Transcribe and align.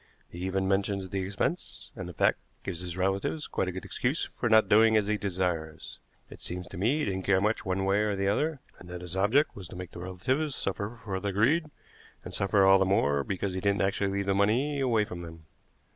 He 0.31 0.39
even 0.47 0.67
mentions 0.67 1.07
the 1.07 1.19
expense, 1.21 1.91
and, 1.95 2.09
in 2.09 2.15
fact, 2.15 2.39
gives 2.63 2.79
his 2.79 2.97
relatives 2.97 3.45
quite 3.45 3.67
a 3.67 3.71
good 3.71 3.85
excuse 3.85 4.23
for 4.23 4.49
not 4.49 4.67
doing 4.67 4.97
as 4.97 5.05
he 5.05 5.15
desires. 5.15 5.99
It 6.27 6.41
seems 6.41 6.65
to 6.69 6.77
me 6.79 6.97
he 6.97 7.05
didn't 7.05 7.21
care 7.21 7.39
much 7.39 7.67
one 7.67 7.85
way 7.85 7.99
or 7.99 8.15
the 8.15 8.27
other, 8.27 8.61
and 8.79 8.89
that 8.89 9.01
his 9.01 9.15
object 9.15 9.55
was 9.55 9.67
to 9.67 9.75
make 9.75 9.91
the 9.91 9.99
relatives 9.99 10.55
suffer 10.55 10.99
for 11.03 11.19
their 11.19 11.33
greed, 11.33 11.69
and 12.23 12.33
suffer 12.33 12.65
all 12.65 12.79
the 12.79 12.83
more 12.83 13.23
because 13.23 13.53
he 13.53 13.61
didn't 13.61 13.83
actually 13.83 14.09
leave 14.09 14.25
the 14.25 14.33
money 14.33 14.79
away 14.79 15.05
from 15.05 15.21
them. 15.21 15.45